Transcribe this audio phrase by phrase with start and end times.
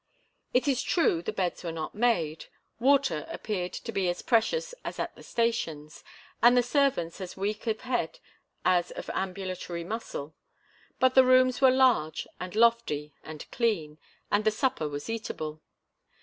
[0.51, 2.47] It is true the beds were not made,
[2.79, 6.03] water appeared to be as precious as at the stations,
[6.41, 8.17] and the servants as weak of head
[8.65, 10.33] as of ambulatory muscle;
[10.99, 13.99] but the rooms were large and lofty and clean,
[14.31, 15.61] and the supper was eatable.